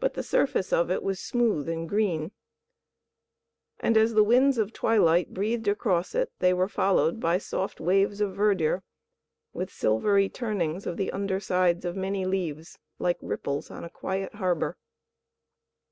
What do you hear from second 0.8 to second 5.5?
it was smooth and green; and as the winds of twilight